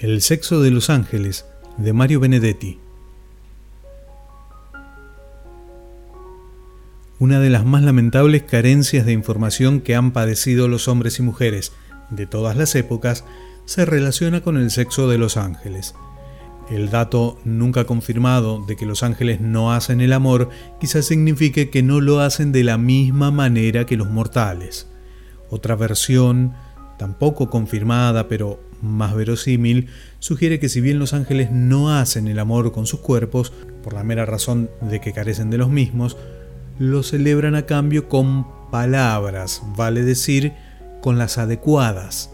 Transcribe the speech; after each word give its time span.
El 0.00 0.22
sexo 0.22 0.62
de 0.62 0.70
los 0.70 0.90
ángeles, 0.90 1.44
de 1.76 1.92
Mario 1.92 2.20
Benedetti. 2.20 2.78
Una 7.18 7.40
de 7.40 7.50
las 7.50 7.64
más 7.64 7.82
lamentables 7.82 8.44
carencias 8.44 9.04
de 9.06 9.12
información 9.12 9.80
que 9.80 9.96
han 9.96 10.12
padecido 10.12 10.68
los 10.68 10.86
hombres 10.86 11.18
y 11.18 11.22
mujeres 11.22 11.72
de 12.10 12.26
todas 12.26 12.56
las 12.56 12.76
épocas 12.76 13.24
se 13.64 13.84
relaciona 13.86 14.40
con 14.40 14.56
el 14.56 14.70
sexo 14.70 15.08
de 15.08 15.18
los 15.18 15.36
ángeles. 15.36 15.96
El 16.70 16.90
dato 16.90 17.40
nunca 17.44 17.82
confirmado 17.82 18.64
de 18.64 18.76
que 18.76 18.86
los 18.86 19.02
ángeles 19.02 19.40
no 19.40 19.72
hacen 19.72 20.00
el 20.00 20.12
amor 20.12 20.48
quizás 20.78 21.06
signifique 21.06 21.70
que 21.70 21.82
no 21.82 22.00
lo 22.00 22.20
hacen 22.20 22.52
de 22.52 22.62
la 22.62 22.78
misma 22.78 23.32
manera 23.32 23.84
que 23.84 23.96
los 23.96 24.08
mortales. 24.08 24.88
Otra 25.50 25.74
versión, 25.74 26.54
tampoco 26.98 27.50
confirmada 27.50 28.28
pero 28.28 28.67
más 28.82 29.14
verosímil, 29.14 29.88
sugiere 30.18 30.58
que 30.58 30.68
si 30.68 30.80
bien 30.80 30.98
los 30.98 31.14
ángeles 31.14 31.50
no 31.50 31.96
hacen 31.96 32.28
el 32.28 32.38
amor 32.38 32.72
con 32.72 32.86
sus 32.86 33.00
cuerpos, 33.00 33.52
por 33.82 33.92
la 33.92 34.04
mera 34.04 34.26
razón 34.26 34.70
de 34.80 35.00
que 35.00 35.12
carecen 35.12 35.50
de 35.50 35.58
los 35.58 35.70
mismos, 35.70 36.16
lo 36.78 37.02
celebran 37.02 37.54
a 37.54 37.66
cambio 37.66 38.08
con 38.08 38.46
palabras, 38.70 39.62
vale 39.76 40.02
decir, 40.02 40.52
con 41.00 41.18
las 41.18 41.38
adecuadas. 41.38 42.30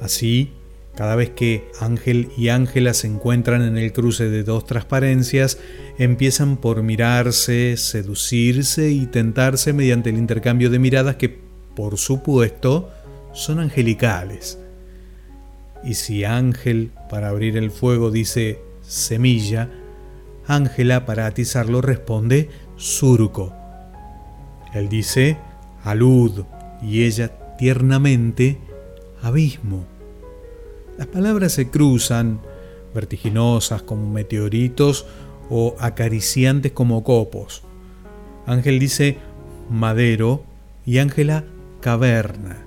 Así, 0.00 0.52
cada 0.96 1.16
vez 1.16 1.30
que 1.30 1.68
Ángel 1.80 2.28
y 2.36 2.48
Ángela 2.48 2.94
se 2.94 3.06
encuentran 3.06 3.62
en 3.62 3.78
el 3.78 3.92
cruce 3.92 4.28
de 4.28 4.42
dos 4.42 4.66
transparencias, 4.66 5.58
empiezan 5.98 6.56
por 6.56 6.82
mirarse, 6.82 7.76
seducirse 7.76 8.90
y 8.90 9.06
tentarse 9.06 9.72
mediante 9.72 10.10
el 10.10 10.18
intercambio 10.18 10.70
de 10.70 10.78
miradas 10.78 11.16
que, 11.16 11.40
por 11.74 11.96
supuesto, 11.98 12.90
son 13.32 13.60
angelicales. 13.60 14.58
Y 15.82 15.94
si 15.94 16.24
Ángel 16.24 16.90
para 17.08 17.28
abrir 17.28 17.56
el 17.56 17.70
fuego 17.70 18.10
dice 18.10 18.60
semilla, 18.82 19.70
Ángela 20.46 21.06
para 21.06 21.26
atizarlo 21.26 21.80
responde 21.80 22.50
surco. 22.76 23.54
Él 24.74 24.88
dice 24.88 25.36
alud 25.84 26.44
y 26.82 27.04
ella 27.04 27.56
tiernamente 27.56 28.58
abismo. 29.22 29.84
Las 30.98 31.06
palabras 31.06 31.52
se 31.52 31.70
cruzan, 31.70 32.40
vertiginosas 32.94 33.82
como 33.82 34.10
meteoritos 34.10 35.06
o 35.48 35.76
acariciantes 35.78 36.72
como 36.72 37.04
copos. 37.04 37.62
Ángel 38.46 38.78
dice 38.78 39.18
madero 39.70 40.44
y 40.84 40.98
Ángela 40.98 41.44
caverna. 41.80 42.66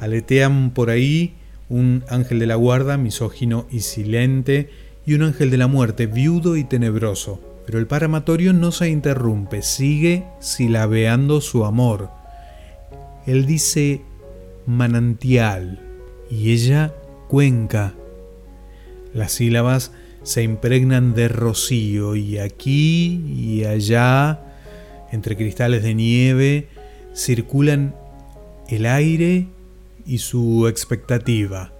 Aletean 0.00 0.70
por 0.70 0.90
ahí 0.90 1.36
un 1.70 2.04
ángel 2.08 2.40
de 2.40 2.46
la 2.46 2.56
guarda, 2.56 2.98
misógino 2.98 3.66
y 3.70 3.80
silente, 3.80 4.68
y 5.06 5.14
un 5.14 5.22
ángel 5.22 5.50
de 5.50 5.56
la 5.56 5.68
muerte, 5.68 6.06
viudo 6.06 6.56
y 6.56 6.64
tenebroso. 6.64 7.40
Pero 7.64 7.78
el 7.78 7.86
paramatorio 7.86 8.52
no 8.52 8.72
se 8.72 8.90
interrumpe, 8.90 9.62
sigue 9.62 10.24
silabeando 10.40 11.40
su 11.40 11.64
amor. 11.64 12.10
Él 13.26 13.46
dice 13.46 14.02
manantial 14.66 15.80
y 16.30 16.52
ella 16.52 16.92
cuenca. 17.28 17.94
Las 19.14 19.32
sílabas 19.32 19.92
se 20.22 20.42
impregnan 20.42 21.14
de 21.14 21.28
rocío 21.28 22.16
y 22.16 22.38
aquí 22.38 23.24
y 23.28 23.64
allá, 23.64 24.40
entre 25.12 25.36
cristales 25.36 25.82
de 25.82 25.94
nieve, 25.94 26.68
circulan 27.14 27.94
el 28.68 28.86
aire 28.86 29.46
y 30.06 30.18
su 30.18 30.66
expectativa. 30.68 31.72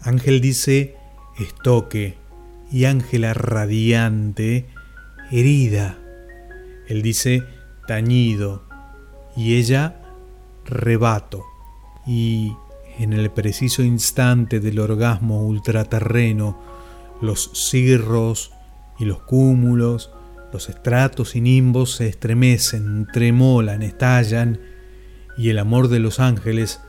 Ángel 0.00 0.40
dice 0.40 0.96
estoque 1.38 2.16
y 2.70 2.84
Ángela 2.84 3.34
radiante, 3.34 4.66
herida. 5.30 5.98
Él 6.88 7.02
dice 7.02 7.42
tañido 7.86 8.62
y 9.36 9.56
ella 9.56 10.00
rebato. 10.64 11.44
Y 12.06 12.52
en 12.98 13.12
el 13.12 13.30
preciso 13.30 13.82
instante 13.82 14.60
del 14.60 14.78
orgasmo 14.78 15.44
ultraterreno, 15.46 16.58
los 17.20 17.50
cirros 17.54 18.52
y 18.98 19.04
los 19.04 19.20
cúmulos, 19.22 20.12
los 20.52 20.68
estratos 20.68 21.36
y 21.36 21.40
nimbos 21.40 21.96
se 21.96 22.08
estremecen, 22.08 23.06
tremolan, 23.12 23.82
estallan 23.82 24.60
y 25.36 25.50
el 25.50 25.58
amor 25.58 25.88
de 25.88 25.98
los 25.98 26.20
ángeles 26.20 26.80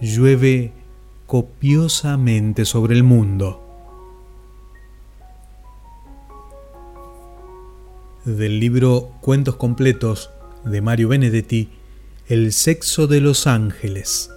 llueve 0.00 0.72
copiosamente 1.26 2.64
sobre 2.64 2.94
el 2.94 3.02
mundo. 3.02 3.60
Del 8.24 8.60
libro 8.60 9.12
Cuentos 9.20 9.56
completos 9.56 10.30
de 10.64 10.80
Mario 10.80 11.08
Benedetti, 11.08 11.70
El 12.28 12.52
sexo 12.52 13.06
de 13.06 13.20
los 13.20 13.46
ángeles. 13.46 14.30